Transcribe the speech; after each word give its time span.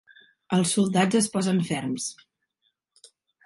Els 0.57 0.71
soldats 0.77 1.19
es 1.21 1.29
posen 1.37 1.61
ferms. 1.69 2.11